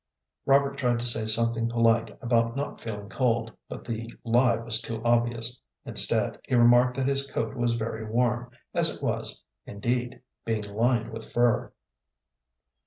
Robert 0.47 0.79
tried 0.79 0.97
to 0.99 1.05
say 1.05 1.27
something 1.27 1.69
polite 1.69 2.17
about 2.23 2.55
not 2.55 2.81
feeling 2.81 3.07
cold, 3.07 3.53
but 3.69 3.83
the 3.85 4.11
lie 4.23 4.55
was 4.55 4.81
too 4.81 4.99
obvious. 5.03 5.61
Instead, 5.85 6.39
he 6.47 6.55
remarked 6.55 6.97
that 6.97 7.07
his 7.07 7.29
coat 7.29 7.55
was 7.55 7.75
very 7.75 8.03
warm, 8.09 8.49
as 8.73 8.89
it 8.89 9.03
was, 9.03 9.43
indeed, 9.67 10.19
being 10.43 10.63
lined 10.63 11.11
with 11.13 11.31
fur. 11.31 11.71